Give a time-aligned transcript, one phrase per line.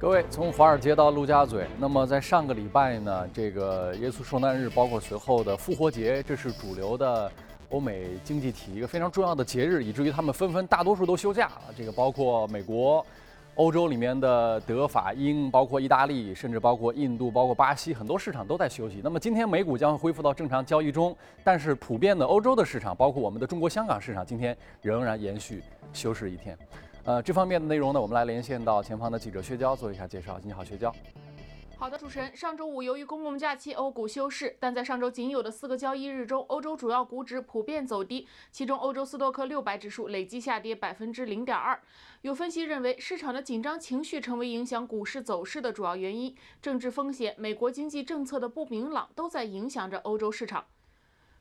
[0.00, 7.30] 各位，从华尔街到陆家嘴，那么在上个礼拜呢，这个耶稣受难日，包括随后的复活节，这是主流的
[7.68, 11.74] 欧美经济体一个非常重要的节日，以至于他们纷纷大多数都休假了。
[11.76, 13.04] 这个包括美国、
[13.56, 19.02] 欧洲里面的德法英，包括意大利，甚至包括印度、包括巴西，很多市场都在休息。
[19.04, 21.14] 那么今天美股将会恢复到正常交易中，
[21.44, 25.62] 但是普遍的欧洲的市场，包括我们的中国香港市场，今天仍然延续
[25.92, 26.56] 休市一天。
[27.04, 30.38] 呃，这方面的内容呢，我们来连线到前方的记者薛娇做一下介绍。
[30.44, 30.94] 你好，薛娇。
[31.78, 32.36] 好的，主持人。
[32.36, 41.80] 上周五由于公共假期，欧股休市，但在上周仅有的四个交易日中，欧洲主要股指普遍走低，其中欧洲斯托克六百指数累计下跌百分之零点二。
[42.20, 50.66] 有分析认为，市场的紧张情绪成为影响股市走势的主要原因，政治风险、美国经济政策的不明朗都在影响着欧洲市场。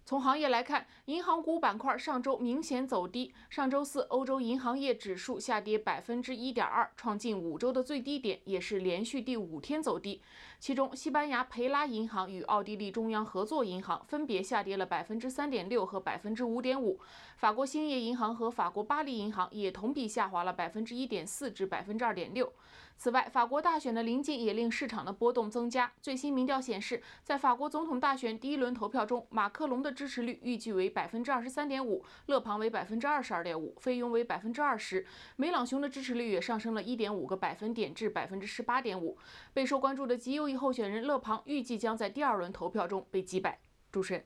[0.10, 3.32] 从行业来看，银行股板块上周明显走低。
[3.48, 10.20] 上周四，欧洲银行业指数下跌百分之一点二，创近五周的最低点，也是连续第五天走低。
[10.60, 17.00] 其中，西班牙培拉银行与奥地利中央合作银行分别下跌了百分之三点六和百分之五点五。
[17.38, 22.52] 法国兴业银行和法国巴黎银行也同比下滑了百分之一点四至百分之二点六。
[23.00, 25.90] 此外，法国大选的临近也令市场的波动增加。
[26.02, 35.06] 最新民调显示，在法国总统大选第一轮投票中，马克龙的支持率预计为百分之二十三点五，勒庞为百分之二十二点五，费雍为百分之二十。
[35.38, 39.18] 梅朗雄的支持率也上升了一点五个百分点至百分之十八点五。
[39.54, 43.60] 备受关注的极右翼候选人勒庞预计将在第二轮投票中被击败。
[43.90, 44.26] 主持人，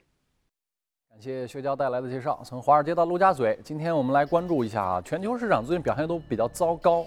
[1.11, 2.41] 感谢薛娇带来的介绍。
[2.43, 7.05] 从华尔街到陆家嘴，今天我们来关注一下啊，全球市场最近表现都比较糟糕。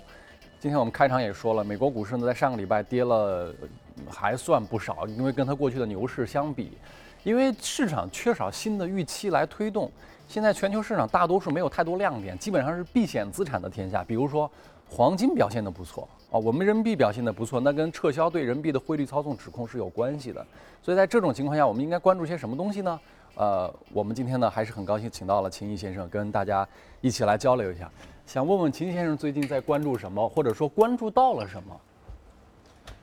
[0.66, 3.54] 今天我们开场也说了，美国股市呢在上个礼拜跌了
[4.10, 6.72] 还算不少，因为跟它过去的牛市相比，
[7.22, 9.88] 因为市场缺少新的预期来推动。
[10.26, 14.02] 现在全球市场大多数没有太多亮点，基本上是避险资产的天下。
[14.02, 14.50] 比如说
[14.90, 20.44] 黄金表现的不错啊，我们人民币表现的不错，那跟撤销对人民币的汇率操纵指控是有关系的。
[20.82, 22.98] 所以在这种情况下，我们应该关注些什么东西呢？
[23.36, 26.66] 呃，我们今天呢还是很高兴请到了秦毅先生，跟大家
[27.00, 27.88] 一起来交流一下。
[28.26, 31.80] 想问问秦先生最近在关注什么，或者说关注到了什么？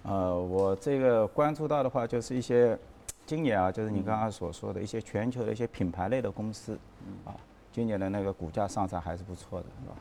[0.04, 2.78] 呃，我这个关注到的话，就是一些
[3.26, 6.78] 今年啊，就是你刚刚所说的一些全球的一些品牌类的公司，
[7.24, 7.32] 啊，
[7.72, 9.96] 今年的那个股价上涨还是不错的，是吧？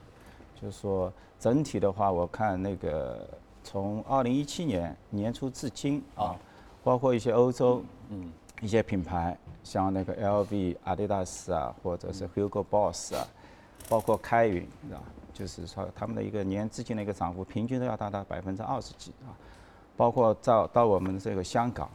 [0.61, 3.25] 就是说整体的话，我看那个
[3.63, 6.35] 从二零一七年年初至今啊，
[6.83, 8.29] 包括一些欧洲嗯
[8.61, 13.25] 一些品牌，像那个 LV、阿迪达斯啊，或者是 Hugo Boss 啊。
[13.89, 15.01] 包括开云，啊？
[15.33, 19.33] 就是说他们的一个年资金的一个涨幅，平均都要达到百分之二十几啊。
[19.97, 21.89] 包括到到我们这个香港，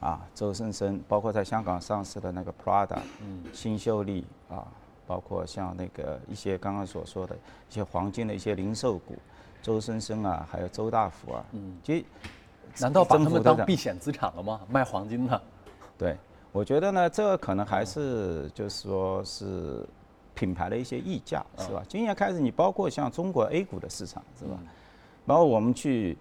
[0.00, 4.66] 啊，周生生，包括在香港上市的那个 Prada，嗯，新秀丽啊，
[5.06, 7.34] 包括像那个一些刚刚所说的
[7.70, 9.16] 一些黄金的一些零售股，
[9.62, 12.04] 周生生啊，还有周大福啊，嗯，其
[12.78, 14.60] 难道把他们当避险资产了吗？
[14.68, 15.42] 卖黄金的？
[15.96, 16.16] 对，
[16.52, 19.86] 我觉得呢，这个可能还是就是说是。
[20.34, 21.82] 品牌的一些溢价是吧？
[21.88, 24.58] 今年开始，你包括像中国 A 股的市场是吧？
[25.26, 26.16] 然后我们去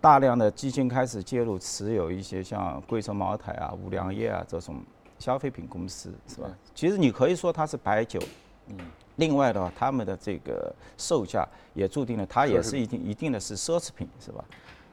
[0.00, 4.82] 大量的基金开始介入持有一些像贵州茅台啊、五粮液啊这种
[5.18, 6.48] 消费品公司是吧？
[6.74, 8.20] 其实你可以说它是白酒，
[8.68, 8.76] 嗯。
[9.16, 14.44] 另外的话，他们的这个售价也注定了它也是一定一定的是奢侈品是吧？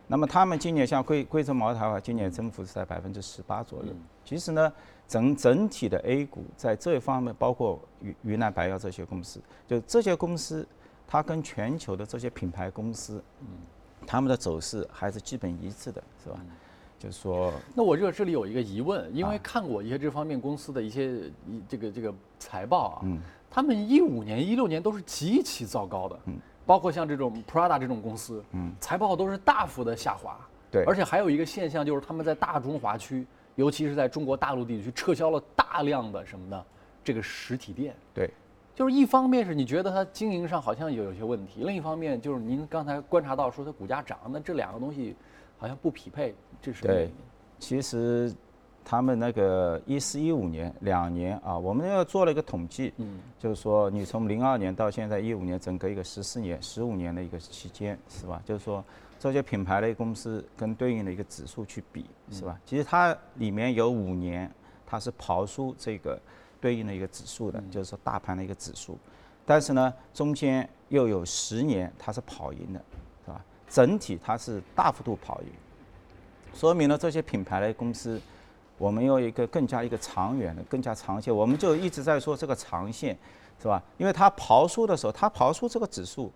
[0.08, 3.92] 那么他们今年像贵贵州茅台的话，今年增幅是在百分之十八左右。
[4.24, 4.72] 其实呢。
[5.14, 10.68] 整整体的 A 股在这一方面，包括云云南白药这些公司，就这些公司，
[11.06, 13.48] 它跟全球的这些品牌公司，嗯，
[14.08, 16.40] 他们的走势还是基本一致的，是吧？
[16.98, 21.12] 就是说，那我这这里有一个疑问，因为看过一些这方面公司的一些
[21.46, 23.20] 一这个这个财报啊，嗯，
[23.52, 30.40] 他们一五年、一六年都是极其糟糕的，嗯，包括像这种 Prada 这种公司，嗯，财报都是大幅的下滑，
[30.72, 33.28] 对，而且还有一个现象就是他们在大中华区。
[33.56, 36.66] 尤其是在中国大陆地区，撤销了大量的什么呢？
[37.04, 37.96] 这个实体店。
[38.14, 38.30] 对，
[38.74, 45.16] 就是一方面是你觉得它经营上好像有有些问题，另一方面就是您刚才观察到说它股价涨，那这两个东西
[45.58, 47.12] 好像不匹配，这是对。
[47.60, 48.34] 其实
[48.84, 58.42] 他们那个一四一五年两年啊，我们又做了一个统计，嗯，就是说你从零二年到现在一五年，整个一个十四年、十五年的一个期间，是吧？
[58.44, 58.84] 就是说。
[59.24, 62.60] 这些品牌类公司跟对应的一个指数去比，是吧？
[62.66, 64.52] 其实它里面有五年，
[64.86, 66.20] 它是刨出这个
[66.60, 68.98] 对应的一个指数的，就是说大盘的一个指数。
[69.46, 72.82] 但是呢，中间又有十年它是跑赢的，
[73.24, 73.42] 是吧？
[73.70, 75.48] 整体它是大幅度跑赢，
[76.54, 78.20] 说明了这些品牌类公司，
[78.78, 81.34] 我们有一个更加一个长远的、更加长线。
[81.34, 83.18] 我们就一直在说这个长线，
[83.58, 83.82] 是吧？
[83.98, 86.30] 因为它刨出的时候，它刨出这个指数。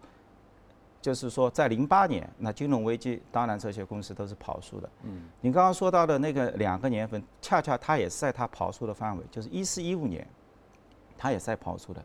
[1.08, 4.90] 就是说在零八年那金融危机，当然这些公司都是跑输的。
[5.04, 10.28] 嗯，你刚刚说到的那个两个年份，恰恰它也是在它跑输的范围，就是一四一五年，
[11.18, 12.04] 它也是在跑输的。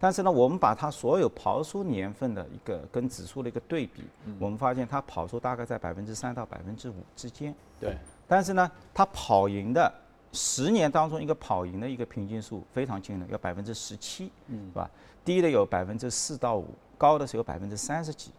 [0.00, 4.02] 但是呢，我们把它所有刨出年份的一个跟指数的一个对比，
[4.38, 7.54] 我们发现它跑出大概在百分之三到百分之五之间。
[7.78, 7.98] 对。
[8.26, 9.92] 但是呢，它跑赢的
[10.32, 14.90] 十年当中一个跑赢的一个平均数非常惊人，要百分之十七，嗯是吧？
[15.22, 18.30] 低的有百分之四到五，高的是有百分之三十几。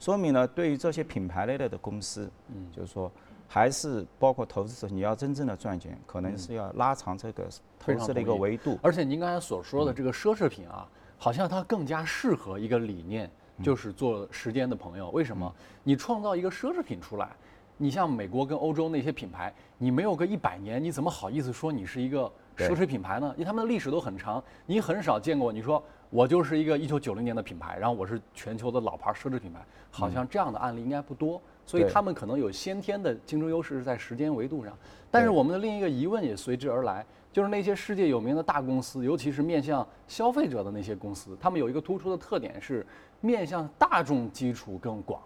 [0.00, 2.28] 说明呢，对于这些品牌类的的公司，
[2.72, 3.12] 就是说
[3.46, 7.46] 还是包括投资者，你要真正的赚钱，可能是要拉长这个
[7.78, 8.76] 投资的一个维度。
[8.82, 10.88] 而且您刚才所说的这个奢侈品啊。
[11.22, 13.30] 好像它更加适合一个理念，
[13.62, 15.10] 就是做时间的朋友。
[15.10, 15.54] 为什么？
[15.84, 17.28] 你创造一个奢侈品出来，
[17.76, 22.24] 你像美国跟欧洲那些品牌，你没有个一百年，你怎么好意思说你是一个
[22.56, 23.30] 奢侈品牌呢？
[23.34, 25.52] 因为他们的历史都很长，你很少见过。
[25.52, 29.60] 你说我就是一个一九九零年的品牌，然后我是全球的老牌奢侈品牌，
[29.90, 31.40] 好像这样的案例应该不多。
[31.64, 34.76] 所以他们可能有先天的竞争优势是在时间维度上。
[35.10, 37.06] 但是我们的另一个疑问也随之而来。
[37.32, 42.84] 就是那些世界有名的大公司，尤其是面向消费者的那些公司，他们有一个突出的特点是
[43.20, 45.22] 面向大众基础更广。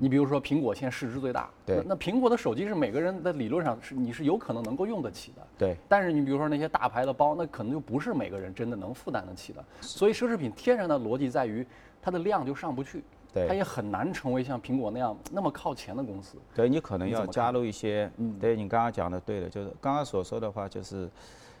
[0.00, 5.76] 你比如说苹果现在市值最大，对，那苹果的手机是每个人的理论上是你是有可能能够用得起的，对。
[5.88, 9.64] 但是你比如说那些大牌的包，那可能就不是每个人真的能负担得起的。
[9.80, 11.66] 所以奢侈品天然的逻辑在于
[12.00, 13.02] 它的量就上不去。
[13.34, 16.36] 对它也很难成为像苹果那样那么靠前的公司。
[16.54, 21.08] 对你可能要加入一些，对你刚刚讲的对的，就是刚刚所说的话，就是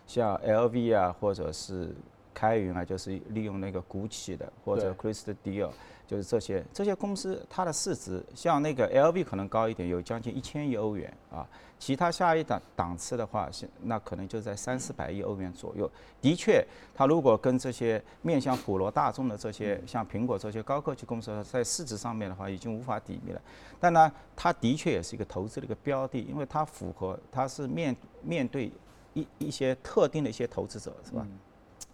[0.06, 1.94] 像 LV 啊，或者是
[2.34, 5.70] 开云啊，就是利用那个股企的，或者 Christ Dior。
[6.12, 11.48] 就是这些这些公司，它的市值像那个 LV 可能高一点，有将近一千亿欧元啊。
[11.78, 13.48] 其他下一档档次的话，
[13.84, 15.90] 那可能就在三四百亿欧元左右。
[16.20, 16.62] 的确，
[16.94, 23.40] 它如果跟这些面向普罗大众的这些像苹果这些高科技公司在市值上面的话，已经无法抵御了。
[23.80, 28.70] 但呢，它的确也是一个投资的一个标的，因为它符合，它是面面对
[29.14, 31.26] 一一些特定的一些投资者，是吧？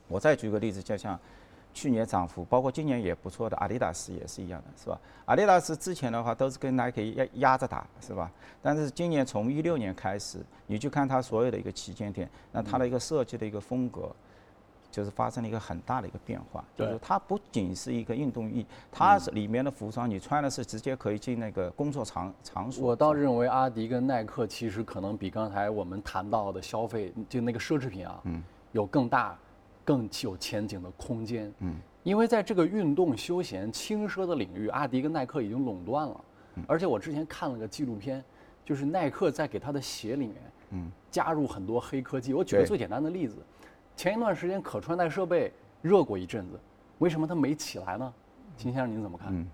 [0.08, 1.16] 我再举个例子，就像。
[1.74, 4.98] 去年涨幅，包括今年也不错的，阿迪达斯也是一样的，是吧？
[5.26, 8.30] 阿迪达斯之前的话都是跟 Nike 压压着打，是吧？
[8.60, 14.10] 但是今年从一六年开始，你去看它所有的一个旗舰店，那它的一个设计的一个风格，
[14.90, 16.64] 就是发生了一个很大的一个变化。
[16.76, 22.88] 就是它不仅是一个运动衣，它是里面的服装，你穿的是直接可以进那个工作场场所。
[22.88, 28.42] 我倒认为阿迪跟耐克其实可能比刚才我们谈到的消费就那个奢侈品啊，嗯，
[28.72, 29.38] 有更大。
[29.88, 36.20] 更有前景的空间，嗯，因为在这个运动休闲轻奢的领域，阿迪跟耐克已经垄断了，
[36.66, 38.22] 而且我之前看了个纪录片，
[38.66, 40.36] 就是耐克在给他的鞋里面，
[40.72, 42.34] 嗯，加入很多黑科技。
[42.34, 43.36] 我举个最简单的例子，
[43.96, 45.50] 前一段时间可穿戴设备
[45.80, 46.60] 热过一阵子，
[46.98, 48.12] 为什么它没起来呢？
[48.58, 49.28] 秦先生您怎么看？
[49.32, 49.46] 嗯，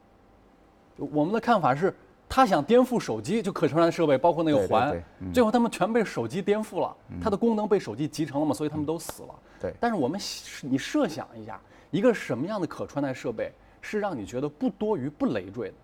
[1.13, 1.95] 我们的看法是。
[2.35, 5.01] 他想颠覆手机，就可穿戴设备，包括那个环，
[5.33, 9.35] 最后他们全被手机颠覆了，它的功能被手机集成了嘛，所以他们都死了。
[9.61, 9.73] 对。
[9.79, 10.21] 但是我们
[10.63, 11.61] 你设想一下，
[11.93, 15.75] 一个什么样的可穿戴设备是让你觉得不多余、不累赘的？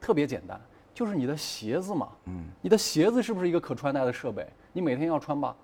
[0.00, 0.58] 特别简单，
[0.94, 2.08] 就是你的鞋子嘛。
[2.24, 2.46] 嗯。
[2.62, 4.48] 你的鞋子是不是一个可穿戴的设备？
[4.72, 5.54] 你每天要穿吧？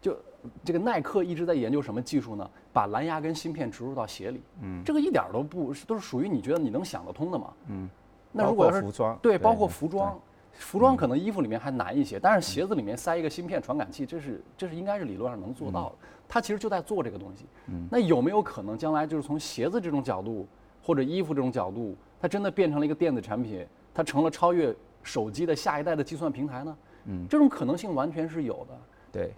[0.00, 0.16] 就
[0.64, 2.48] 这个耐克一直在研究什么技术呢？
[2.72, 4.40] 把蓝牙跟芯片植入到鞋里。
[4.60, 4.80] 嗯。
[4.84, 7.52] 这个一点都不都是属于你觉得你能想得通的嘛？
[7.66, 7.90] 嗯。
[8.32, 8.82] 那如果要是
[9.20, 10.18] 对，包括服装，
[10.54, 15.94] 服装可能衣服里面还难一些，但是鞋子里面塞一个芯片传感器，这是这是应该是理论上能做到的。
[16.28, 17.44] 它其实就在做这个东西。
[17.90, 20.46] 那有没有可能将来就是从鞋子这种角度，
[20.82, 26.76] 或者衣服这种角度，它真的变成了一个电子产品，它成了超越手机的下一代的计算平台呢？
[27.04, 28.78] 嗯，这种可能性完全是有的。
[29.12, 29.34] 对，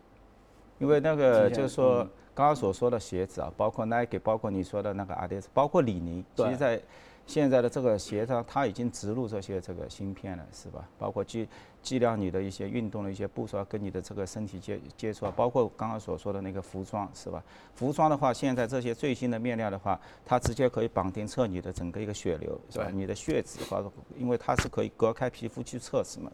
[0.79, 6.81] 因为那个就是说刚刚所说的鞋子啊，包括 Nike，包括你说的那个 Adidas，包括李宁，其实在。
[7.27, 10.87] 现在的这个鞋上，它已经植入这些这个芯片了，是吧？
[10.99, 11.49] 包括计
[11.83, 17.43] 计量你的一些运动的一些步数啊，跟你的这个身体接接触啊，包括刚刚所说的那个服装，是吧？
[17.75, 22.89] 服装的话，现在这些最新的面料的话，它直接可以绑定测你的整个一个血流，是吧？
[22.93, 26.31] 你的血脂，包括因为它是可以隔开皮肤去测试嘛。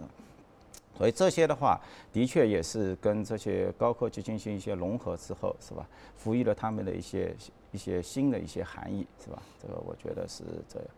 [0.98, 1.80] 所以这些的话，
[2.12, 5.86] 的确也是跟这些高科技进行一些融合之后，是吧？
[6.16, 7.34] 赋予了他们的一些
[7.72, 9.42] 一些新的一些含义，是吧？
[9.60, 10.88] 这个我觉得是这样。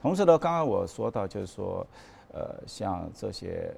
[0.00, 1.86] 同时呢，刚刚我说到就是说，
[2.32, 3.74] 呃，像这些，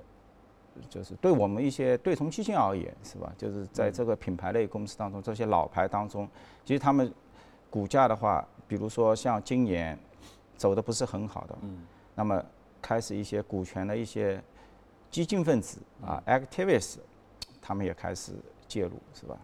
[0.88, 3.32] 就是对我们一些对冲基金而言，是吧？
[3.36, 6.28] 就是在这个品牌类公司当中，这些老牌当中，
[6.64, 7.12] 其实他们
[7.70, 9.98] 股价的话，比如说像今年
[10.56, 12.44] 走的不是很好的，嗯，那么
[12.80, 14.42] 开始一些股权的一些。
[15.08, 16.96] 激进分子啊，activists，
[17.62, 18.32] 他们也开始
[18.68, 19.38] 介入，是吧？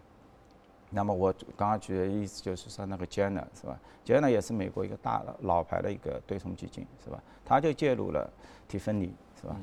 [0.93, 7.21] 那么我刚刚举的意思就是说那个 Jana 是吧？Jana 也是美国一个大的老牌的一个对冲基金是吧？
[7.43, 8.29] 他就介入了
[8.67, 9.55] 蒂芬尼是吧？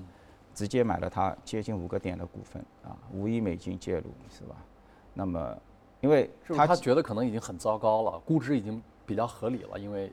[0.54, 4.56] 直接买了它接近五个点的股份啊，五亿美金介入是吧？
[5.14, 5.56] 那么
[6.00, 10.10] 因为他他觉得可能已经很糟糕了，估值已经比较合理了，因为。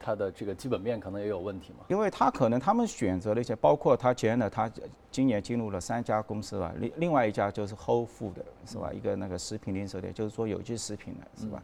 [0.00, 1.84] 它的这个基本面可能也有问题嘛？
[1.88, 4.70] 因为他可能他们选择了一些，包括他前呢，他
[5.10, 8.92] 今年进入了三家公司吧，另另外一家就是 Whole Food 是吧？
[8.92, 11.62] 一个那个食品零售店，就是说有机食品的是吧？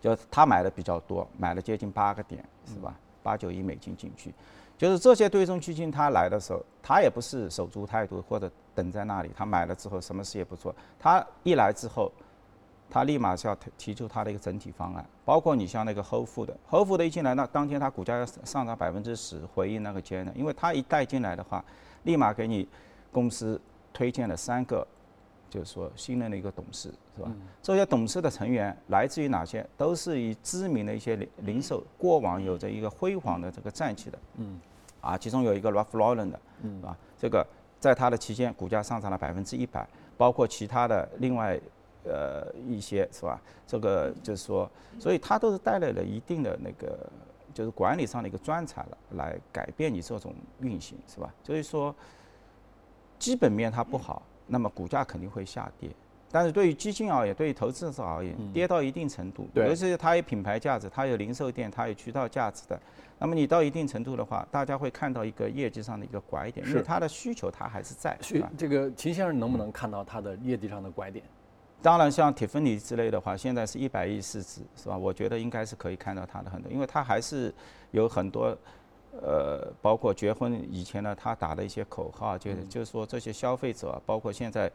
[0.00, 2.94] 就他买的比较多，买了接近八个点是吧？
[3.22, 4.34] 八九亿美金进去，
[4.76, 12.12] 就是这些对冲基金他来的时候，他也不是守株待兔或者等在那里，他买了之后什么事也不做，他一来之后。
[12.92, 21.64] 他立马是要提提出他的一个整体方案，包括你像那个 Whole Food 的，Whole Food 的一进来，那当天它股价要上涨百分之十，回应那个 j e n 因为他一带进来的话，
[22.02, 22.68] 立马给你
[23.10, 23.58] 公司
[23.94, 24.86] 推荐了三个，
[25.48, 27.30] 就是说新任的一个董事，是吧？
[27.62, 29.66] 这些董事的成员来自于哪些？
[29.78, 34.60] 都是以知名的一些零零售过往有着一个辉煌的这个战绩的，嗯，
[35.00, 37.46] 啊，其中有一个 Ralph Lauren 的，嗯，啊，这个
[37.80, 41.58] 在他的期间股价上涨了百分之一百，包括其他的另外。
[42.04, 43.40] 呃，一些是吧？
[43.66, 47.08] 这个就是说，所以它都是带来了一定的那个，
[47.54, 51.32] 就是管理上的一个专才了，来改变你这种运行，是吧？
[51.44, 51.94] 所以说，
[53.18, 55.90] 基本面它不好，那么股价肯定会下跌。
[56.34, 62.80] 但是对于基金而言，对于投资者而言，跌到一定程度，尤其是它有品牌价值，它有零售店，它有渠道价值的，
[63.18, 68.16] 那么你到一定程度的话，大家会看到一个业绩上的一个拐点，因为它的需求它还是在。
[68.22, 71.22] 需这个秦先生能不能看到它的业绩上的拐点？
[71.82, 74.96] 当然，像铁芬尼之类的话，现在是一百亿市值，是吧？
[74.96, 77.52] 我觉得应该是可以看到它的很多，因为它还是
[77.90, 78.56] 有很多，
[79.20, 84.70] 呃，包括结婚以前呢，他打的一些口号，就是就是说这些消费者，包括现在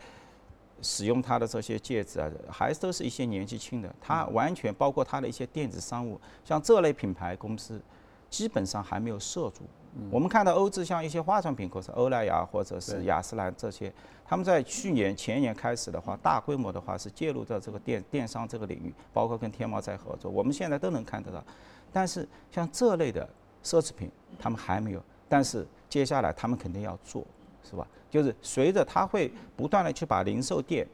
[0.82, 3.96] 使用他的这些戒指啊，还都是一些年纪轻的。
[4.02, 7.82] 他完全包括他的一些电子商务，像这类品牌公司，
[8.30, 9.64] 基本上还没有涉足。
[10.12, 13.92] 我们看到欧资像一些化妆品公司，欧莱雅或者是雅诗兰这些，
[14.26, 21.44] 他们在去年前年开始的话，大规模的话是介入到这个电电商这个领域，包括跟天猫在合作，我们现在都能看得到。
[21.92, 23.28] 但是像这类的
[23.64, 27.26] 奢侈品，他们还没有，但是接下来他们肯定要做，
[27.64, 27.88] 是吧？
[28.10, 30.88] 就是随着他会不断的去把零售店、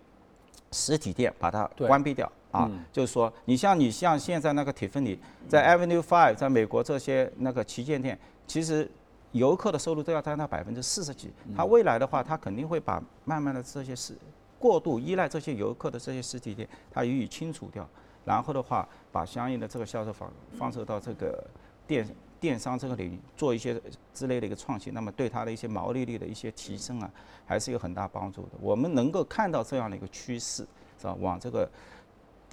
[0.71, 2.31] 实体店把它关闭掉。
[2.53, 5.17] 啊，就是说，你像你像现在那个铁芬尼，
[5.49, 8.15] 在 Avenue Five，在美国这些那个旗舰店，
[8.47, 8.89] 其实
[9.31, 11.31] 游客的收入都要占到百分之四十几。
[11.55, 14.15] 它未来的话，它肯定会把慢慢的这些是
[14.59, 17.87] 过度依赖这些游客的这些实体店，它予以清除掉，
[18.25, 21.43] 然后的话，把相应的这个销售放放售到这个
[21.87, 22.07] 电
[22.39, 23.81] 电商这个领域，做一些
[24.13, 27.11] 之类的一个创新，那么对它的一些毛利率的一些提升啊，
[27.45, 28.51] 还是有很大帮助的。
[28.59, 30.67] 我们能够看到这样的一个趋势，
[30.99, 31.15] 是吧？
[31.19, 31.69] 往这个。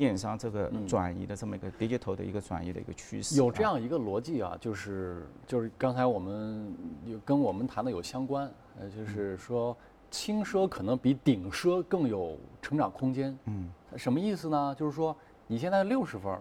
[0.01, 9.77] 电商这个转移的这么一个 digital 的一个转移的一个趋势，有这样一个逻辑啊，就是就是刚才我们有跟我们谈的有相关，呃，就是说
[10.11, 13.39] 轻奢可能比顶奢更有成长空间。
[13.45, 14.75] 嗯，什么意思呢？
[14.75, 15.15] 就是说
[15.47, 16.35] 你现在六十分，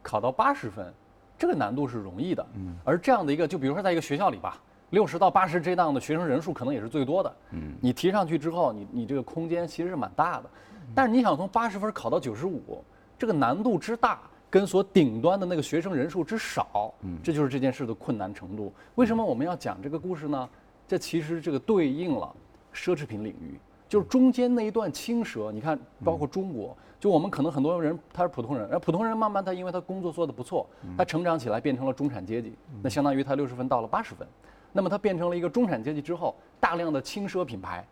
[0.00, 0.94] 考到八十分，
[1.36, 2.46] 这个难度是容易的。
[2.54, 7.36] 嗯，而这样的一个，就比如说在一个学校里吧，六十到八十这档的学生人数可能也是最多的。
[7.50, 10.48] 嗯，你提上去之后，你你这个空间其实是蛮大的。
[10.94, 12.84] 但是你想从八十分考到九十五。
[13.22, 14.18] 这个难度之大，
[14.50, 18.72] 跟所顶端的那个学生人数之少，嗯，这就是这件事的困难程度。
[18.96, 20.48] 为什么我们要讲这个故事呢？
[20.88, 22.34] 这其实这个对应了
[22.74, 23.56] 奢侈品领域，
[23.88, 25.52] 就是中间那一段青蛇。
[25.52, 34.26] 你看，包括中国，就我们可能很多人他是普通人，然后普通人慢慢他因为他工作做得不错，他成长起来变成了中产阶级，那相当于他六十分到了八十分，
[34.72, 37.86] 那么他变成了一个中产阶级之后，大量的轻奢品牌，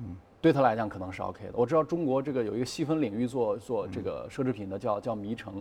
[0.00, 0.14] 嗯。
[0.46, 1.54] 对他来讲可能是 OK 的。
[1.54, 5.60] 我知道中国这个有一个细分领域做做这个奢侈品的，叫叫迷城。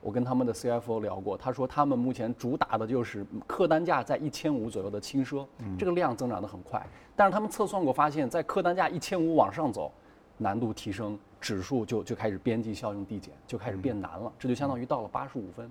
[0.00, 5.46] 我跟他们的 CFO 聊过，他说他们目前主打的就是客单价在一千五左右的轻奢，
[5.78, 6.82] 这个量增长得很快。
[7.14, 9.92] 但是他们测算过，发现，在客单价一千五往上走，
[10.38, 14.32] 难度提升，指数就就开始边际效用递减，就开始变难了。
[14.38, 15.70] 这就相当于到了八十五分。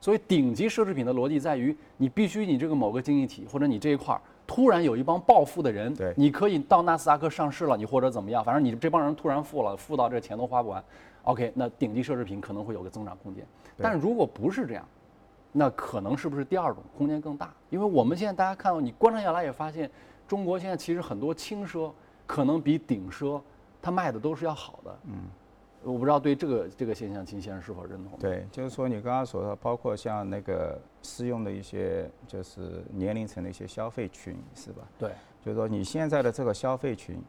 [0.00, 4.20] 所以顶级奢侈品的逻辑在于，你必须你这个某个经济体或者你这一块儿。
[4.52, 10.82] 突然有一帮暴富的人，对，你可以到纳斯达克上市了，你或者怎么样，反正你这帮人突然富了，富到这钱都花不完。
[11.22, 13.46] OK，那顶级奢侈品可能会有个增长空间。
[13.78, 14.84] 但如果不是这样，
[15.52, 17.54] 那可能是不是第二种空间更大？
[17.68, 19.88] 因为我们现在大家看到，你观察下来也发现，
[20.26, 21.88] 中国现在其实很多轻奢
[22.26, 23.40] 可能比顶奢
[23.80, 24.98] 它卖的都是要好的。
[25.04, 25.14] 嗯。
[25.82, 28.18] 我不知道对这个这个现象，秦先生是否认同？
[28.18, 34.82] 对，就是说你刚刚所说，包括像那个适用的一些，就是年龄层的一些消费群，是吧？
[34.98, 35.10] 对，
[35.44, 37.22] 就是说你现在的这个消费群，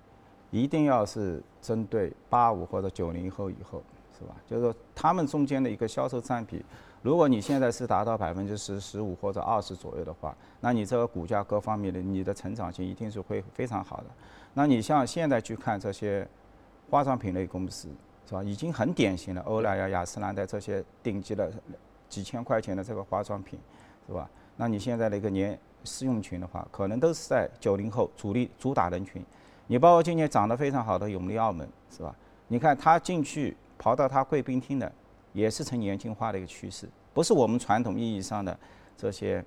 [0.49, 3.81] 一定要是针对八五或者九零后以后，
[4.17, 4.35] 是是吧？
[4.47, 6.63] 就是说他们中间的一个销售占比，
[7.01, 14.05] 如果你现在是达到百分之十、十五或者二十左右的话，那你这个股价各方面的你的成长性一定是会非常好的。
[14.53, 16.27] 那你像现在去看这些
[16.89, 17.87] 化妆品类公司，
[18.31, 18.41] 是吧？
[18.41, 21.51] 已经很典型了，欧莱雅、雅诗兰黛这些顶级的
[22.07, 23.59] 几千块钱的这个化妆品，
[24.07, 24.29] 是吧？
[24.55, 29.21] 那你现在的一个年试用群的话，可能都是在九零后主力主打人群。
[29.67, 32.15] 你包括今年涨得非常好的永利澳门，是吧？
[32.47, 34.89] 你看他进去跑到他贵宾厅的，
[35.33, 38.57] 也是呈年轻化的一个趋势，不是我们传统意义上的
[38.95, 39.43] 这些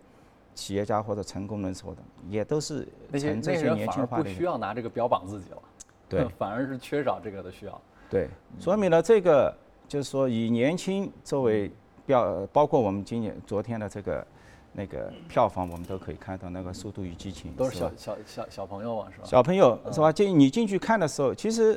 [0.54, 1.96] 企业家或者成功人士的，
[2.28, 5.62] 也都是那些呈这些那些人反而不年轻化的一个需要拿这个标榜自己了，
[6.06, 7.80] 对 反而是缺少这个的需要。
[8.14, 8.28] 对，
[8.60, 9.52] 说明了这个
[9.88, 11.68] 就是说以年轻作为
[12.06, 14.24] 标，呃包括我们今年昨天的这个
[14.72, 19.24] 那个票房，我们都可以看到那个《速度与激情》都是吧小小小小朋友嘛，是吧？
[19.24, 20.12] 小朋友是吧？
[20.12, 21.74] 进你进去看的时候，其实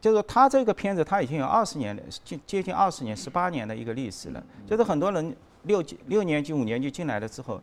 [0.00, 4.40] 就是说他这个片子他已经有二十年的接接近二十年、十八年的一个历史了。
[4.68, 7.60] 就是很多人六级六年级、五年级进来了之后，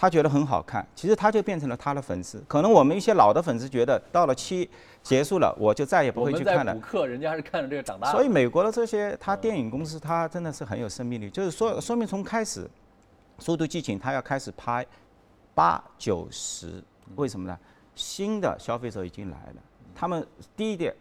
[0.00, 2.40] 他觉得很好看，其实他就变成了他的粉丝。
[2.46, 4.70] 可能我们一些老的粉丝觉得到了七
[5.02, 6.78] 结束了，我就再也不会去看了补。
[6.78, 8.12] 课，人家是看着这个长大的。
[8.12, 12.64] 所以美国的这些，他电影公司他真的是很有生命力，就是说说明从开始，
[13.40, 14.86] 《速度激情》他要开始拍
[15.52, 16.80] 八九十，
[17.16, 17.58] 为什么呢？
[17.96, 19.62] 新的消费者已经来了，
[19.96, 20.24] 他们
[20.56, 20.94] 第一点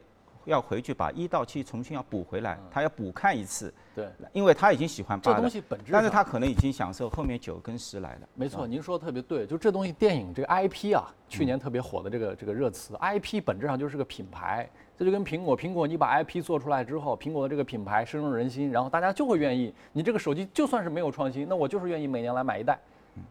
[0.47, 8.21] 要回去把一到七重新要补回来，他要补看一次，对因为他已经喜欢这八了，东西本质，但是他可能已经享受后面九跟十来了。
[8.33, 22.79] 没错，您说的特别对，就这东西电影这个 IP 啊，去年特别火的这个这个热词，IP 本质上就是个品牌，这就跟苹果，苹果你把 IP 做出来之后，苹果的这个品牌深入人心，然后大家就会愿意，你这个手机就算是没有创新，那我就是愿意每年来买一代。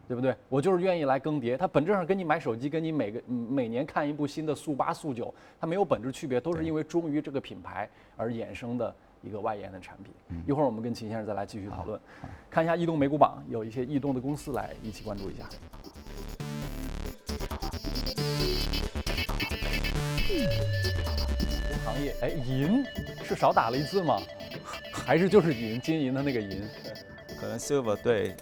[0.07, 0.35] 对不对？
[0.49, 10.13] 我就是愿意来更迭，它本质上跟你买手机，跟你每个嗯每年看一部新的速八速九，它没有本质区别，都是因为忠于这个品牌而衍生的一个外延的产品。
[10.45, 11.99] 一会儿我们跟秦先生再来继续讨论，
[12.49, 15.45] 看一下异动美股榜有一些异动的公司来一起关注一下。
[21.85, 22.83] 行业，哎，银
[23.23, 24.19] 是少打了一字吗？
[24.91, 26.61] 还是就是银，金银的那个银？
[27.39, 28.37] 可能 Silver 对啊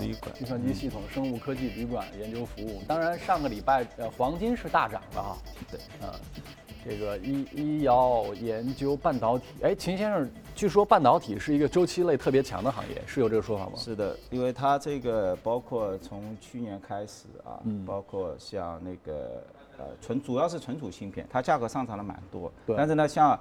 [0.00, 2.82] 旅馆计算机系统、生物科技、旅馆研究服务。
[2.86, 5.36] 当然，上个礼拜呃，黄金是大涨的啊。
[5.70, 6.10] 对，嗯，
[6.84, 13.72] 这个医医药研究、半导体，哎，秦先生，据说半导体是一个周期类特别强的行业，是有这个说法吗？
[13.76, 19.42] 是的，因为它这个包括从去年开始啊，嗯包括像那个
[19.78, 22.50] 呃存主要是存储芯片，它价格上涨了蛮多。
[22.66, 23.38] 对但是呢，像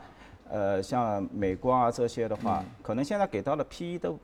[0.49, 4.19] 呃像美光啊这些的话，可能现在给到了 PE 都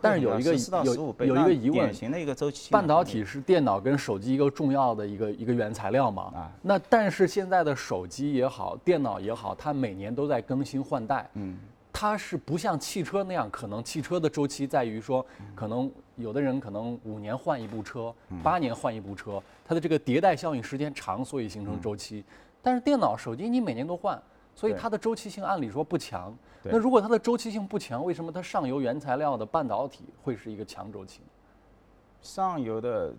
[0.00, 0.54] 但是有一个
[0.84, 6.32] 有有一个疑问典型的一个周期半导体是电脑跟手机一个重要的一个一个原材料嘛？
[6.34, 11.28] 啊那但是现在的手机也好，电脑也好，它每年都在更新换代。
[11.34, 11.58] 嗯，
[11.92, 22.24] 它是不像汽车那样，可能汽车的周期在于说，嗯可能有的人可能五年换一部车，八年换一部车，它的这个迭代效应时间长，所以形成周期。
[22.62, 24.20] 但是电脑、手机你每年都换，
[24.54, 26.36] 所以它的周期性按理说不强。
[26.64, 31.20] 那如果它的周期性不强，为什么它上游原材料的半导体会是一个强周期？
[32.20, 33.12] 上游的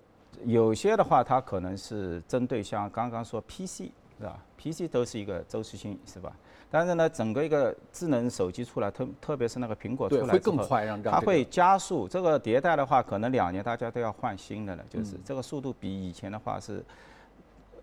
[0.45, 6.31] 有些的话，它可能是针对像刚刚说 PC 是吧？PC 都是一个周期性是吧？
[6.71, 16.83] 但是呢，整个一个智能手机出来，特特别是那个苹果出，来更快，让它会加速这个迭代的话，可能两年大家都要换新的了，就是嗯这个速度比以前的话是，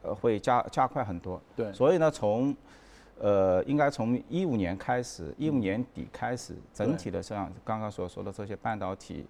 [0.02, 1.40] 呃，会加加快很多。
[1.54, 2.56] 对所以呢，从
[3.20, 9.26] 呃，应该从一五年开始，一五年底开始，整体的像刚刚所说的这些半导体，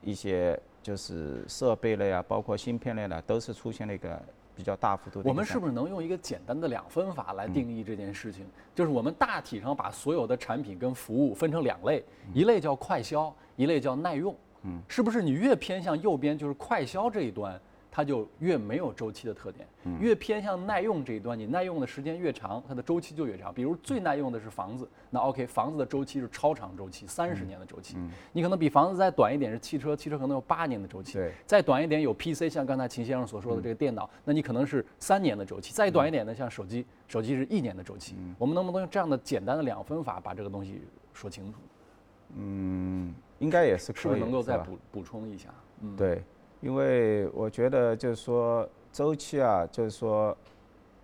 [0.00, 4.20] 一些就是设备类啊，包括芯片类的，都是出现了一个
[4.54, 7.36] 比较大幅度的我们是不是能用一个简单的两分法嗯。
[7.36, 8.46] 来定义这件事情？
[8.74, 12.32] 就是我们大体上把所有的产品跟服务分成两类，嗯。
[12.32, 14.34] 一类叫快销，一类叫耐用。
[14.64, 17.60] 嗯，是不是你越偏向右边，就是快销这一端，
[17.94, 23.52] 它就越没有周期的特点；嗯越偏向耐用这一端，你耐用的时间越长，它的周期就越长。
[23.52, 27.98] 比如最耐用的是房子，那 OK，房子的周期是超长周期，三嗯十年的周期。
[28.32, 31.18] 你可能比房子再短一点是汽车，汽车可能有八年的周期。
[31.18, 38.16] 对再短一点有 PC，像刚才秦先生所说的这个电脑，那你可能是三年的周期；再短一点的像手机，手机是一年的周期。
[38.38, 40.80] 我们能不能用这样的简单的两分法把这个东西
[41.12, 41.58] 说清楚？
[42.38, 45.50] 嗯，应该也是是不可以，是能够再吧补补充一下？
[45.82, 46.22] 嗯，对，
[46.62, 50.34] 因为我觉得就是说周期啊，就是说，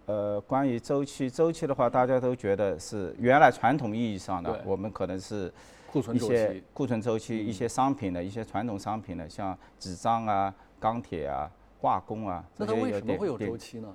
[0.06, 5.52] 呃，关于周期，周期的话，大家都觉得是原来传统意义上的，我们可能是
[5.90, 6.62] 库存周一些期。
[6.72, 13.88] 库存周期，嗯一些商品的一些传统商品的，像纸张啊、钢铁啊、化工啊，那它这些有为什么会有周期呢？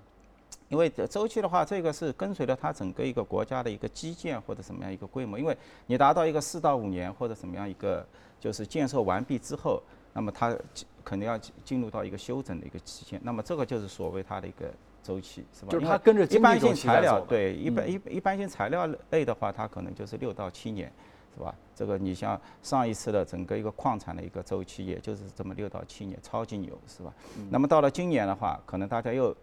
[0.68, 8.06] 因为周期的话，这个是跟随着它整个一个国家的一个基建或者什么样一个规模，因为你达到一个四到五年或者什么样一个
[8.40, 9.82] 就是建设完毕之后，
[10.14, 10.56] 那么它
[11.04, 14.72] 肯定要进入到一个休整的一个期限，那么这个就是所谓它的一个
[15.04, 15.72] 周期，是吧？
[15.72, 20.92] 就是它跟着一般性材料，对，一般一一般性材料类的话，它可能就是六到七年。
[21.36, 21.52] 是吧？
[21.76, 27.12] 这个你像上一次的整个一个矿产的一个周期，也就是这么六到七年，超级牛，是吧？
[27.50, 29.36] 那么到了今年的话，可能大家又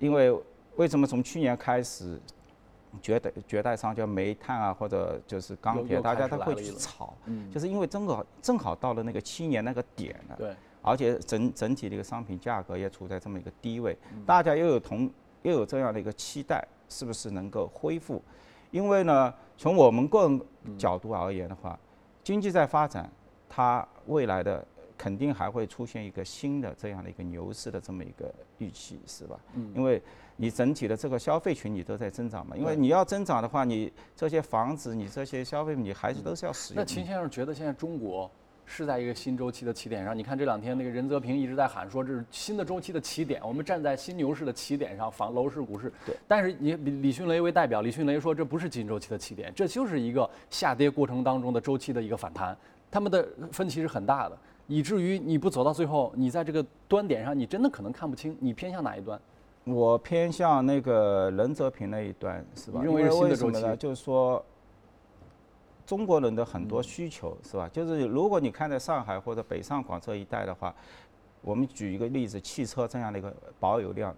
[0.00, 0.36] 因为
[0.74, 2.20] 为什么从去年开始，
[3.00, 7.14] 绝代绝代商就煤炭啊，或者就是钢铁，大家都会去炒，
[7.52, 15.10] 就是因为正好正好到了那个七年那个点了，对，而且整整体的一个商品价格也处在这么一个低位，大家又有同
[15.42, 18.22] 又有这样的一个期待，是不是能够恢复？
[18.70, 20.40] 因为呢，从我们个人
[20.78, 21.78] 角度而言的话，
[22.22, 23.10] 经济在发展，
[23.48, 24.66] 它未来的
[24.98, 29.38] 肯定还会出现一个新的这样的一个牛市的这么一个预期，是吧？
[29.54, 29.72] 嗯。
[29.74, 30.02] 因为
[30.36, 36.82] 你整体的这个消费群你都在增长嘛，因为你要增长的话，你这些房子，你这些消费品你还是都是要使用。
[36.82, 38.30] 那秦先生觉得现在中国？
[38.70, 45.90] 是在一个新周期的起点上，你看这两天那个任泽平一直在喊说这是新的周期的起点，我们站在新牛市的起点上，房楼市、股市。
[46.04, 46.14] 对。
[46.28, 52.54] 但是你李李迅雷为代表，李迅雷说这不是新周期的起点，这就是一个下跌过程当中的周期的一个反弹，
[52.90, 54.36] 他们的分歧是很大的，
[54.68, 59.20] 以至于你不走到最后，你在这个端点上，你真的可能看不清，你偏向哪一端？
[59.64, 62.80] 我偏向那个任泽平那一端，是吧？
[62.84, 63.76] 因为为什么呢。
[63.76, 64.40] 就是说。
[65.86, 67.66] 中国人的很多需求是吧？
[67.72, 70.74] 就是如果你看在上海或者北上广这一带的话，
[71.40, 74.14] 我们举一个例子，汽车这样的一个保有量，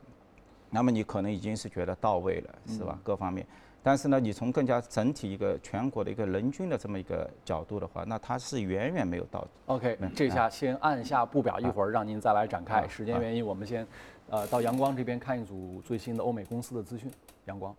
[0.69, 2.99] 那么你可能已经是觉得到位了，是吧？
[3.05, 3.47] 各方面，
[3.83, 9.47] 但是呢，你从更加整体一个全国的一个人均的这么一个角度的话，那它是远远没有到。
[9.67, 12.87] OK，这下先按下不表，一会儿让您再来展开。
[12.87, 13.87] 时间原因，我们先，
[14.29, 17.11] 呃，到阳光这边看一组最新的欧美公司的资讯。
[17.47, 17.75] 阳光。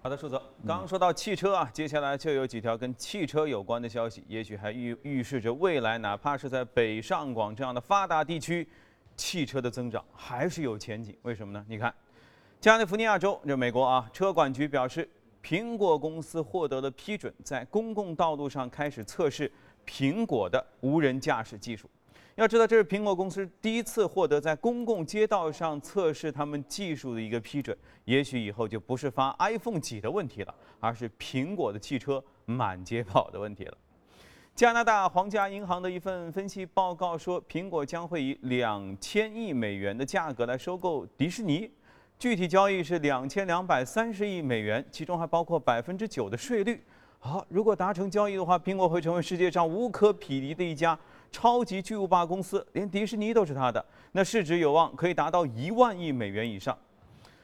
[0.00, 8.66] 好的，树泽，刚说到汽车啊，接下来就有几条跟汽车有关的消息，也许还预预示着未来，哪怕是在北上广这样的发达地区，
[9.16, 11.16] 汽车的增长还是有前景。
[11.22, 11.66] 为什么呢？
[11.68, 11.92] 你看，
[12.60, 15.08] 加利福尼亚州这美国啊，车管局表示，
[15.40, 19.50] 苹果公司获得了批准，在公共道路上开始测试
[19.86, 21.88] 苹果的无人驾驶技术。
[22.34, 27.76] 要知道，这是苹果公司第一次获得在公共街道上测试他们技术的一个批准。
[28.06, 33.78] 也许以后就不是发 iPhone 几的问题了，而是苹果的汽车满街跑的问题了。
[34.56, 41.70] 加拿大皇家银行的一份分析报告说，苹果将会以两千亿美元的价格来收购迪士尼，
[42.18, 46.82] 具体交易是两千两百三十亿美元，其中还包括百分之九的税率。
[47.20, 50.98] 好，如果达成交易的话，苹果会成为世界上无可匹敌的一家。
[51.30, 56.76] 超级巨无霸公司，连迪士尼都是它的，那市值有望可以达到一万亿美元以上。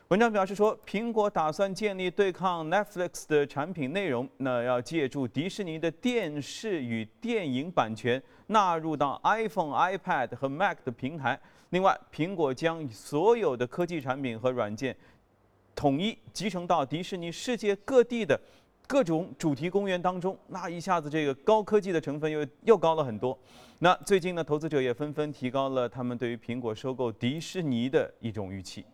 [0.08, 11.40] 文章表示说，苹果打算建立对抗 Netflix 的产品内容，那要借助迪士尼的电视与电影版权纳入到 iPhone、iPad 和 Mac 的平台。
[11.70, 14.94] 另外，苹果将所有的科技产品和软件
[15.74, 18.38] 统一集成到迪士尼世界各地的。
[18.86, 23.36] 各种主题公园当中，那一下子这个高科技的成分又又高了很多。
[23.78, 28.84] 那最近呢，投资者也纷纷提高了他们对于苹果收购迪士尼的一种预期。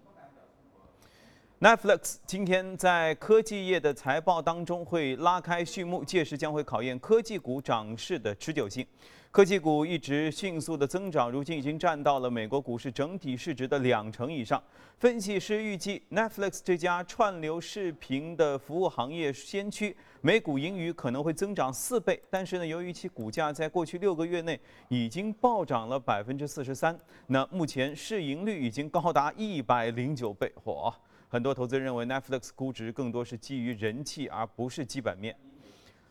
[1.61, 8.87] Netflix 今天在科技业的财报当中会拉开序幕，届时将会考验科技股涨势的持久性。
[9.31, 14.61] 科技股一直迅速的增长，如今已经占到了美国股市整体市值的两成以上。
[14.96, 22.18] 分析师预计，Netflix 这家串流视频的服务行业先驱，每股盈余可能会增长四倍。
[22.31, 30.51] 但是呢，由于其股价在过去六个月内已经暴涨了百分之四十三，那目前市盈率已经高达一百零九倍。
[30.64, 30.90] 嚯！
[31.31, 35.37] 很多投资人认为，Netflix 估值更多是基于人气，而不是基本面。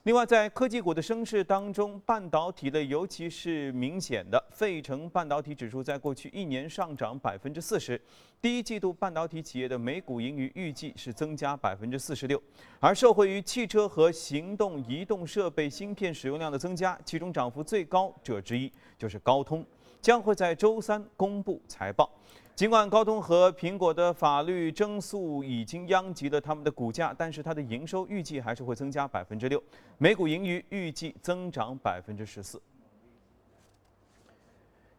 [0.04, 4.42] 另外，在科技股的升势当中，半导体类尤其是明显的。
[4.50, 8.02] 费城半导体指数在过去一年上涨百分之四十，
[8.42, 12.42] 第一季度半导体企业的每股盈余预计是增加百分之四十六。
[12.80, 19.66] 而受惠于汽车和行动移动设备芯片使用量的增加，其中涨幅最高者之一就是高通，
[20.02, 22.10] 将会在周三公布财报。
[22.60, 29.64] 尽管高通和苹果的法律争诉已经殃及了他们的股价，但是它的营收预计还是会增加百分之六，
[29.98, 32.62] 每股盈余预计增长百分之十四。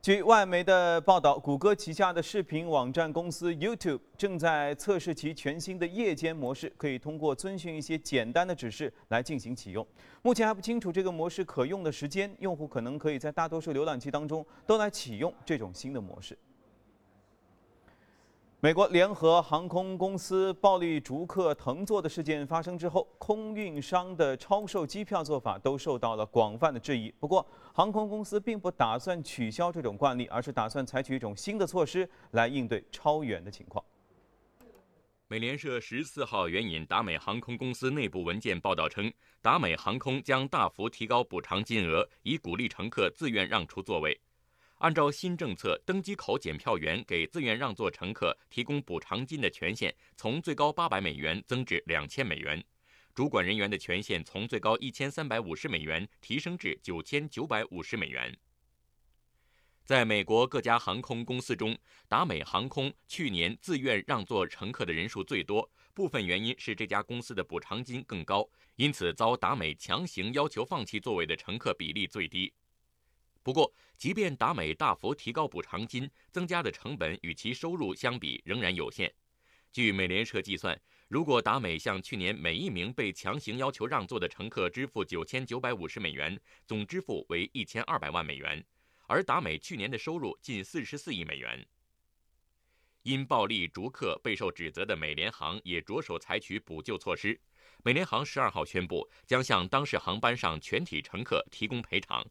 [0.01, 9.87] 据外媒的报道，谷歌旗下的视频网站公司 YouTube 正在测试其全新的夜间模式，可以通过遵循一些简单的指示来进行启用。
[10.23, 16.35] 目前还不清楚这个模式可用的时间，用户可能可以在大多数浏览器当中都来启用这种新的模式。
[18.63, 27.11] 美国联合航空公司暴力逐客腾座的事件发生之后，空运商的超售机票做法都受到了广泛的质疑。
[27.19, 33.83] 不过，航空公司并不打算取消这种惯例，而是打算采取一种新的措施来应对超员的情况。
[35.27, 44.21] 美联社十四号援引达美航空公司内部文件报道称，达美航空将大幅提高补偿金额，以鼓励乘客自愿让出座位。
[44.81, 52.65] 按照新政策，登机口检票员给自愿让座乘客提供补偿金的权限从最高八百美元增至两千美元，
[53.15, 58.35] 主管人员的权限从最高一千三百五十美元提升至九千九百五十美元。
[59.85, 61.77] 在美国各家航空公司中，
[62.09, 72.51] 达美航空去年自愿让座乘客的人数最多，部分原因是这家公司的补偿金更高，因此遭达美强行要求放弃座位的乘客比例最低。
[73.43, 79.13] 不过，即便达美大幅提高补偿金，增加的成本与其收入相比仍然有限。
[79.73, 88.63] 据美联社计算，如果达美向去年每一名被强行要求让座的乘客支付九千九百五十美元，总支付为一千二百万美元，
[89.07, 91.67] 而达美去年的收入近四十四亿美元。
[93.03, 97.41] 因暴力逐客备受指责的美联航也着手采取补救措施。
[97.83, 102.23] 美联航十二号宣布，将向当事航班上全体乘客提供赔偿。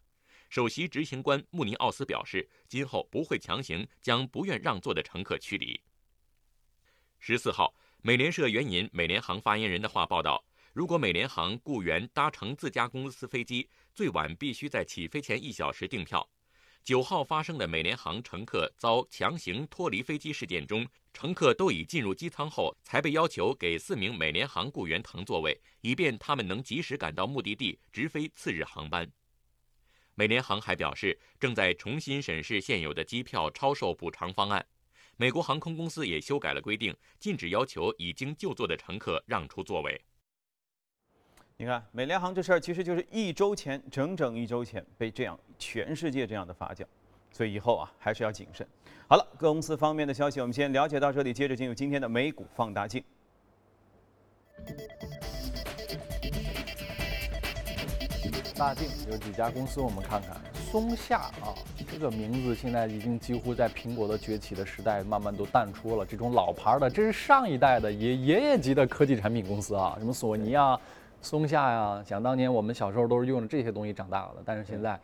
[0.50, 5.80] 首席执行官穆尼奥斯表示，今后不会强行将不愿让座的乘客驱离。
[7.20, 16.28] 十四号，美联社援引美联航发言人的话报道，如果美联航雇员搭乘自家公司飞机，最晚必须在起飞前一小时订票。
[16.84, 29.08] 九号发生的美联航乘客遭强行脱离飞机事件中，乘客都已进入机舱后，才被要求给四名美联航雇员腾座位，以便他们能及时赶到目的地，直飞次日航班。
[30.20, 34.66] 美联航还表示，正在重新审视现有的机票超售补偿方案。
[35.16, 40.02] 美国航空公司也修改了规定，禁止要求已经就座的乘客让出座位。
[41.56, 46.84] 你看，美联航这事儿其实就是一周前，整整一周前被这样全世界这样的发酵，
[47.32, 48.68] 所以以后啊还是要谨慎。
[49.08, 53.02] 好了，公司方面的消息我们先了解到这里，接着进入今天的美股放大镜。
[58.60, 60.36] 大镜有几家公司，我们看看。
[60.54, 61.56] 松下啊，
[61.90, 66.06] 这个名字现在已经几乎在苹果的崛起的时代慢慢都淡出了。
[66.06, 70.78] 这种老牌的，这是上一代的爷爷爷级的科技产品公司啊，什么索尼啊、
[71.22, 74.44] 松下呀，想当年我们小时候都是用着这些东西长大的。
[74.44, 75.00] 但是现在，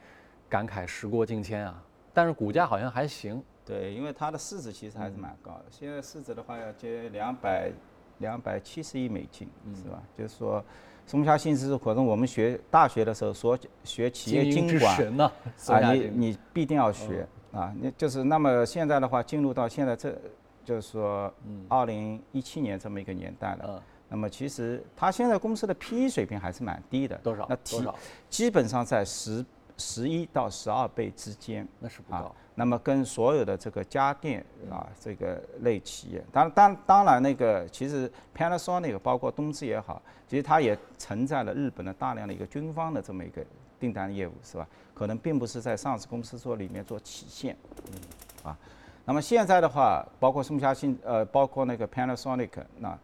[0.49, 1.81] 感慨时过境迁啊，
[2.13, 3.41] 但是股价好像还行。
[3.65, 7.71] 对，因为它的市值其实还是蛮高的，现在市值的话要接两百
[8.19, 10.01] 两百七十亿美金，是吧？
[10.17, 10.63] 就是说。
[11.07, 20.19] 松下幸之助可能我们学大学的时候所学企业经管啊，你你必定要学啊，你就是那么现在的话进入到现在这，
[20.63, 21.31] 就是说
[21.69, 27.45] 二零一七年这么一个年代了，那么其实它现在公司的 PE 水平还是蛮低的，多少？
[27.47, 27.93] 那提少？
[28.27, 29.45] 基本上在十
[29.77, 32.33] 十一到十二倍之间，那是不高。
[32.57, 43.43] 那么跟所有的这个家电啊这个类企业，当当当然那个其实 Panasonic 包括东芝也好，其实它也承载了日本的大量的一个军方的这么一个
[43.77, 44.65] 订单业务，是吧？
[44.93, 47.57] 可能并不是在上市公司做里面做体现，
[47.91, 48.57] 嗯，啊，
[49.03, 52.97] 那么现在的话，包括松下幸呃，包括那个 Panasonic，那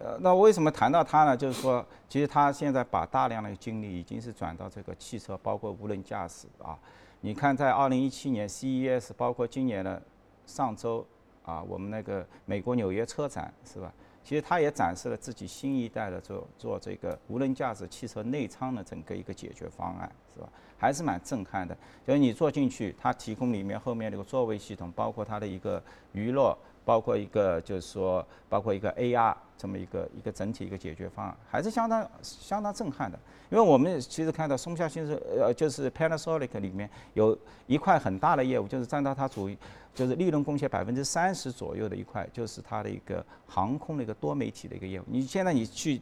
[0.00, 1.36] 呃，那为什么谈到它呢？
[1.36, 6.78] 就是说，其实它现在把大量的精力已经是转到这个汽车，包括无人驾驶啊。
[7.20, 10.00] 你看，在二零一七年 CES，包括今年的
[10.46, 11.04] 上周
[11.44, 13.92] 啊，我们那个美国纽约车展是吧？
[14.22, 20.48] 其实它也展示了自己新一代的做做这个无人驾驶汽车内舱的整个一个解决方案是吧？
[20.76, 21.76] 还是蛮震撼的。
[22.06, 25.82] 就是你坐进去，它提供里面后面这个座位系统，包括它的一个
[26.12, 26.56] 娱乐。
[26.88, 33.18] 包括一个就是说，包括一个 AR 这么一个一个整体一个解决方案，还是相当相当震撼的。
[33.50, 39.50] 因为我们其实看到松下先生，呃，就是 Panasonic 里面有一块很大的业务，就是占到它主，
[39.94, 45.04] 就是利润贡献百分之三十左右的一块，就是它的一个航空的一个多媒体的一个业务。
[45.08, 46.00] 你现在你去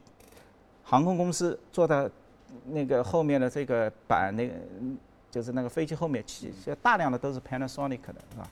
[0.84, 2.08] 航空公司坐在
[2.66, 4.54] 那个后面的这个板，那个
[5.32, 8.48] 就是那个飞机后面，其实大量的都是 Panasonic 的，是吧？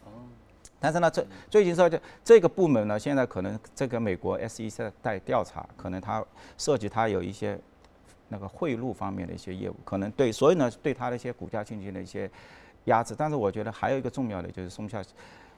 [0.80, 6.24] 但是呢，这最近说就这个部门呢，现在可能这个美国 SEC 在调查，可能它
[6.58, 7.58] 涉及它有一些
[8.28, 12.30] 那个贿赂方面的一些业务，可能对，所以呢，对它的一些股价进行了一些
[12.84, 13.14] 压制。
[13.16, 15.02] 但是我觉得还有一个重要的就是松下，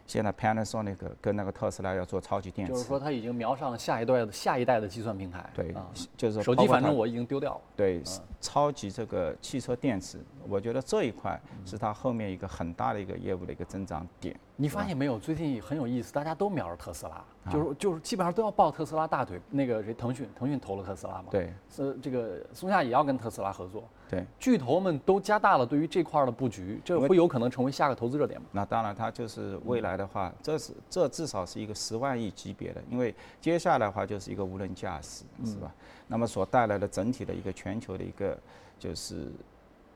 [0.07, 5.49] 现在 Panasonic 跟那个特斯拉要做超级电池，就是说它已经瞄上了下一代的下一代的计算平台。
[5.55, 7.61] 对啊，就是手机反正我已经丢掉了。
[7.75, 8.03] 对
[8.41, 14.39] 超级这个汽车电池，我觉得这一块嗯是它后面一个很大的一个业务的一个增长点。
[14.55, 15.19] 你发现没有？
[15.19, 19.41] 最近很有意思，大家都瞄着特斯拉，啊就是就是基本上都要抱特斯拉大腿。
[19.51, 21.27] 那个谁，腾讯，腾讯投了特斯拉嘛？。
[21.31, 28.47] 对呃，这个松下也要跟特斯拉合作，对，巨头们都加大了对于这块儿的布局，这会有可能成为下个投资热点吗？
[28.53, 35.75] 那当然它就是未来的话，这是这至少是一个十万亿级别的，因为接下来的话就是一个无人驾驶，是吧？
[36.09, 38.39] 那么所带来的整体的一个全球的一个
[38.79, 39.31] 就是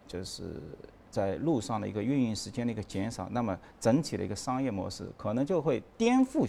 [0.06, 0.60] 就是
[1.10, 6.46] 在路上的一个运营时间的一个减少，那么整体的一个商业模式可能就会颠覆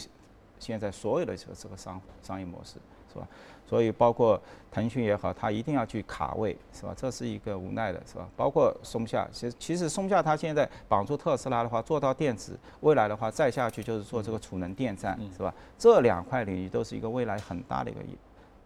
[0.62, 2.76] 现在所有的这个这个商商业模式，
[3.12, 3.28] 是吧？
[3.68, 6.94] 所以包括腾讯也好，它一定要去卡位，是吧？
[6.96, 8.30] 这是一个无奈的，是吧？
[8.38, 15.54] 包括松下，其实其实松下它现在绑住特斯拉的话，做到电池，未来的话再下去就是做这个储能电站，是吧？
[15.80, 18.00] 这两块领域都是一个未来很大的一个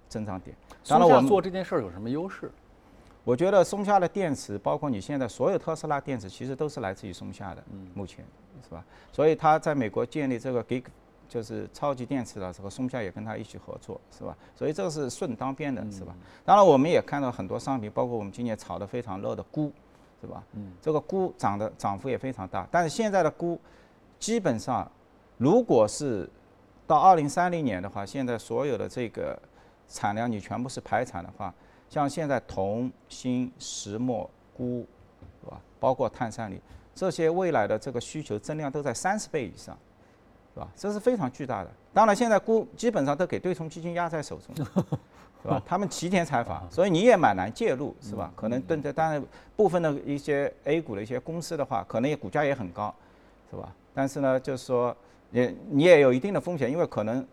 [0.10, 0.54] 增长点。
[0.86, 2.52] 当然，我们做这件事儿有什么优势？
[3.24, 8.24] 我觉得松下的电池，包括你现在所有特斯拉电池，其实都是来自于松下的，目前
[8.64, 8.84] 是吧？
[9.12, 10.84] 所以它在美国建立这个 Gig，
[11.28, 14.36] 就是超级电池的时候，松下也跟他一起合作，是吧？
[14.56, 16.16] 所以这个是顺当边的，是吧？
[16.44, 19.72] 当然，我们也看到很多商品，包括我们今年炒得非常热的钴，
[20.22, 20.44] 是吧？
[20.54, 23.60] 嗯这个钴涨的涨幅也非常大，但是现在的钴
[24.20, 24.90] 基本上，
[25.38, 26.30] 如果是
[26.88, 29.38] 到二零三零年的话，现在所有的这个
[29.88, 31.54] 产量你全部是排产的话，
[31.90, 34.86] 像现在铜、锌、石墨、钴，
[35.42, 35.60] 是吧？
[35.80, 36.60] 包括碳酸锂
[36.96, 39.78] 这些未来的这个需求增量都在三十倍以上，
[40.56, 40.68] 是吧？
[40.74, 41.70] 这是非常巨大的。
[41.94, 44.56] 当然，现在估基本上都给对冲基金压在手中，
[45.44, 45.62] 是吧？
[45.66, 48.32] 他们齐天采访，所以你也蛮难介入，是吧？
[48.38, 49.22] 可能对这，当然
[49.58, 52.96] 部分的一些 A 股的一些公司的话，可能也股价也很高，
[53.52, 53.70] 是吧？
[53.94, 54.96] 但是呢，就是说
[55.32, 57.26] 也你也有一定的风险，因为可能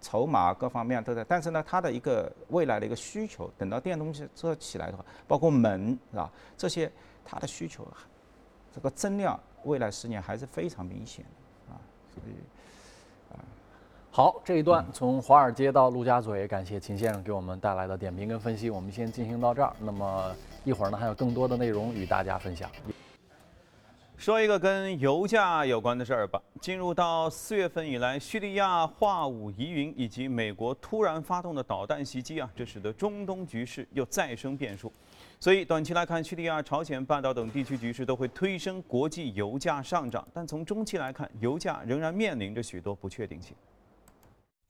[0.00, 6.30] 筹码各方面都在，但是呢，它的一个未来的一个需求，等到电动车起来的话，包括门是吧？
[6.56, 6.90] 这些
[7.24, 7.84] 它的需求，
[8.72, 11.78] 这个增量未来十年还是非常明显的啊，
[12.14, 12.32] 所以。
[14.18, 19.72] 好，这一段从华尔街到陆家嘴，感谢秦先生给我们带来的点评跟分析，我们先进行到这儿。
[19.78, 22.68] 那么一会儿呢，还有更多的内容与大家分享。
[24.16, 26.42] 说一个跟油价有关的事儿吧。
[26.60, 34.92] 进入到四月份以来，叙利亚化武疑云以及美国突然发动的导弹袭击啊，这使得中东局势又再生变数。
[35.38, 40.26] 所以短期来看，叙利亚、朝鲜半岛等地区局势都会推升国际油价上涨。
[40.34, 43.54] 但从中期来看，油价仍然面临着许多不确定性。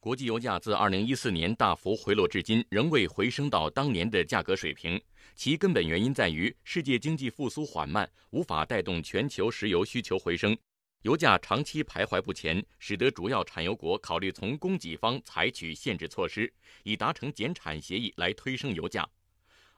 [0.01, 4.99] 国际油价自2014年大幅回落至今，仍未回升到当年的价格水平。
[5.35, 10.57] 其根本原因在于世界经济复苏缓慢，无法带动全球石油需求回升，
[11.01, 19.05] 油价长期徘徊不前，使得主要产油国考虑从供给方采取限制措施，以达成减产协议来推升油价。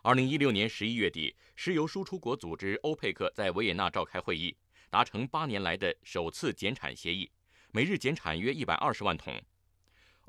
[0.04, 4.56] 2016年11月底，石油输出国组织欧佩克在维也纳召开会议，
[4.92, 7.32] 达成八年来的首次减产协议，
[7.72, 9.42] 每日减产约120万桶。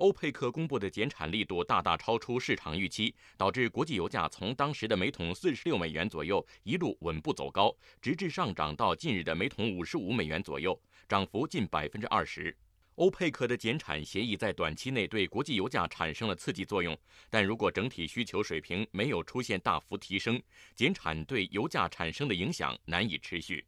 [0.02, 10.76] 欧佩克公布的减产力度大大超出市场预期，导致国际油价从当时的每桶四十六美元左右一路稳步走高，直至上涨到近日的每桶五十五美元左右，
[11.08, 12.52] 涨幅近百分之二十。
[12.96, 16.98] 欧佩克的减产协议在短期内对国际油价产生了刺激作用，
[17.30, 20.42] 但如果整体需求水平没有出现大幅提升，
[20.74, 23.64] 减产对油价产生的影响难以持续。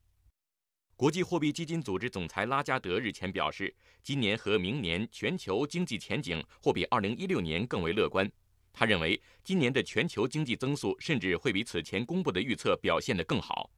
[0.97, 8.31] 国际货币基金组织总裁拉加德日前表示，今年和明年全球经济前景或比2016年更为乐观。
[8.73, 13.69] 他认为，今年的全球经济增速甚至会比此前公布的预测表现得更好。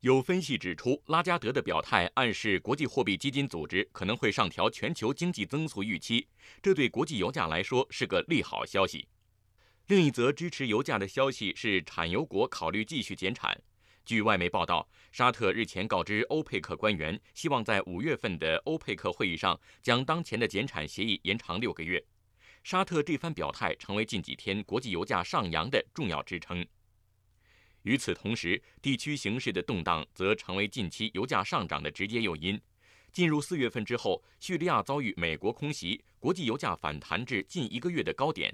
[0.00, 6.26] 有分析指出，拉加德的表态暗示国际货币基金组织可能会上调全球经济增速预期，
[6.60, 9.06] 这对国际油价来说是个利好消息。
[9.86, 13.60] 另一则支持油价的消息是，产油国考虑继续减产。
[14.10, 22.04] 据外媒报道，沙特日前告知欧佩克官员，希望在五月份的欧佩克会议上将当前的减产协议延长六个月。
[22.64, 26.66] 沙特这番表态成为近几天国际油价上扬的重要支撑。
[27.82, 32.60] 与此同时，地区形势的动荡则成为近期油价上涨的直接诱因。
[33.12, 38.52] 进入四月份之后，叙利亚遭遇美国空袭，国际油价反弹至近一个月的高点。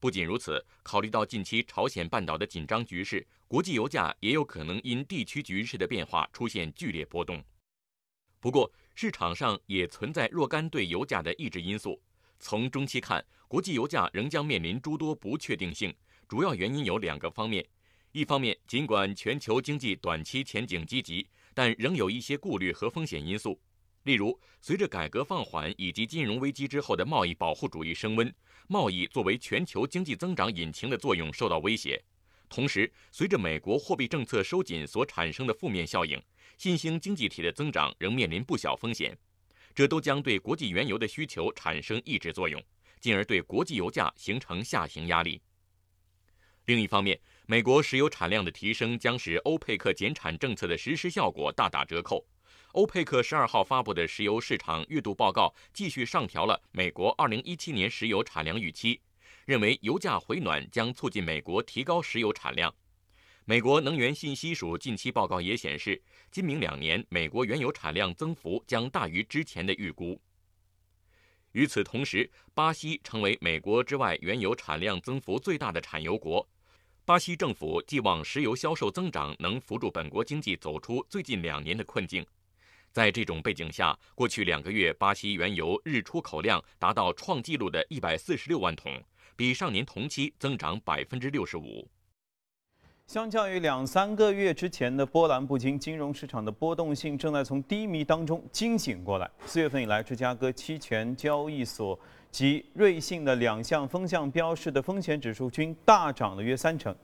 [0.00, 7.42] 不仅如此，考虑到近期朝鲜半岛的紧张局势，国际油价也有可能因地区局势的变化出现剧烈波动。
[8.38, 11.98] 不过，市场上也存在若干对油价的抑制因素。
[12.38, 15.94] 从中期看，国际油价仍将面临诸多不确定性，
[16.28, 17.66] 主要原因有两个方面：
[18.12, 23.58] 一方面，尽管全球经济短期前景积极，但仍有一些顾虑和风险因素；
[24.04, 28.32] 例如，随着改革放缓以及金融危机之后的贸易保护主义升温，
[28.68, 32.02] 贸易作为全球经济增长引擎的作用受到威胁。
[32.50, 36.22] 同时，随着美国货币政策收紧所产生的负面效应，
[36.58, 39.16] 新兴经济体的增长仍面临不小风险。
[39.74, 42.62] 这都将对国际原油的需求产生抑制作用，
[43.00, 45.40] 进而对国际油价形成下行压力。
[46.66, 52.24] 另一方面，美国石油产量的提升将使欧佩克减产政策的实施效果大打折扣。
[52.74, 59.00] 欧佩克十二号发布的石油市场月度报告继续上调了美国二零一七年石油产量预期，
[59.44, 62.74] 认为油价回暖将促进美国提高石油产量。
[63.44, 66.02] 美国能源信息署近期报告也显示，
[66.32, 70.20] 今明两年美国原油产量增幅将大于之前的预估。
[71.52, 76.44] 与此同时，巴西成为美国之外原油产量增幅最大的产油国。
[77.04, 82.26] 巴西政府寄望石油销售增长能扶助本国经济走出最近两年的困境。
[82.94, 89.02] 在这种背景下，过去两个月巴西原油日出口量达到创纪录的一百四十六万桶，
[89.34, 91.88] 比上年同期增长百分之六十五。
[93.08, 99.28] 相较于两三个月之前的波澜不惊，金融市场的波动性正在从低迷当中惊醒过来。
[99.44, 101.98] 四月份以来，芝加哥期权交易所
[102.30, 106.96] 及瑞信的两项风向标示的风险指数均大涨了约三成。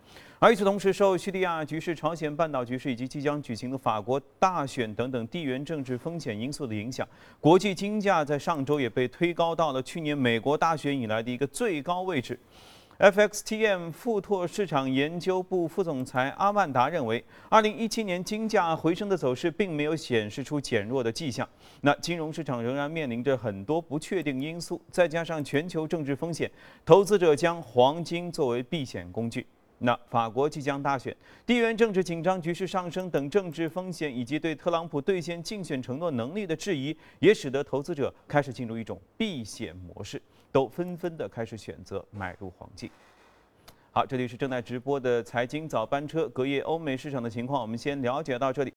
[0.43, 7.07] 而与此同时，受叙利亚局势、朝鲜半岛局势以及即将举行的法国大选等等地缘政治风险因素的影响，
[7.39, 12.41] 国际金价在上周也被推高到了去年美国大选以来的一个最高位置。
[12.99, 21.47] FXTM 富拓市场研究部副总裁阿曼达认为，二零一七年金价回升的走势并没有显示出减弱的迹象。
[21.83, 26.51] 那金融市场仍然面临着很多不确定因素，再加上全球政治风险，
[26.87, 29.47] 投资者将黄金作为避险工具。
[29.83, 31.15] 那法国即将大选，
[31.47, 40.21] 地缘政治紧张、局势上升等政治风险，以及对特朗普兑现竞选承诺能力的质疑，也使得投资者开始进入一种避险模式。
[40.53, 42.91] 都纷纷的开始选择买入黄金。
[43.93, 48.69] 好，这里是正在直播的财经早班车，隔夜欧美市场的情况，我们先了解到这里。